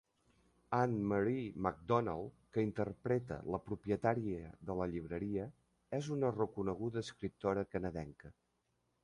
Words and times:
Ann-Marie 0.75 1.51
MacDonald, 1.65 2.31
que 2.57 2.63
interpreta 2.67 3.37
la 3.57 3.61
propietària 3.67 4.49
de 4.71 4.79
la 4.81 4.89
llibreria, 4.95 5.47
és 6.01 6.11
una 6.17 6.35
reconeguda 6.41 7.05
escriptora 7.09 7.69
canadenca. 7.77 8.35